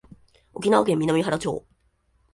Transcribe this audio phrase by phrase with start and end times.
[0.55, 1.63] 沖縄県南風原町